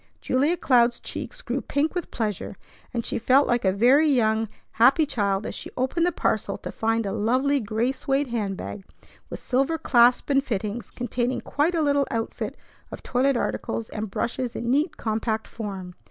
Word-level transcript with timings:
Julia 0.19 0.57
Cloud's 0.57 0.99
cheeks 0.99 1.43
grew 1.43 1.61
pink 1.61 1.93
with 1.93 2.09
pleasure, 2.09 2.55
and 2.91 3.05
she 3.05 3.19
felt 3.19 3.45
like 3.47 3.63
a 3.63 3.71
very 3.71 4.09
young, 4.09 4.49
happy 4.71 5.05
child 5.05 5.45
as 5.45 5.53
she 5.53 5.69
opened 5.77 6.07
the 6.07 6.11
parcel 6.11 6.57
to 6.57 6.71
find 6.71 7.05
a 7.05 7.11
lovely 7.11 7.59
gray 7.59 7.91
suède 7.91 8.29
hand 8.29 8.57
bag 8.57 8.83
with 9.29 9.39
silver 9.39 9.77
clasp 9.77 10.31
and 10.31 10.43
fittings, 10.43 10.89
containing 10.89 11.41
quite 11.41 11.75
a 11.75 11.83
little 11.83 12.07
outfit 12.09 12.57
of 12.89 13.03
toilet 13.03 13.37
articles 13.37 13.89
and 13.89 14.09
brushes 14.09 14.55
in 14.55 14.71
neat, 14.71 14.97
compact 14.97 15.47
form. 15.47 15.93